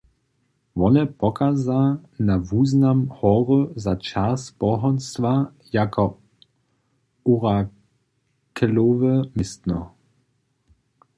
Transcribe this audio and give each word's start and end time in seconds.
Wone 0.79 1.03
pokaza 1.19 1.81
na 2.27 2.35
wuznam 2.47 2.99
hory 3.17 3.59
za 3.83 3.93
čas 4.09 4.39
pohanstwa 4.59 5.33
jako 5.75 6.03
orakelowe 7.33 9.13
městno. 9.35 9.79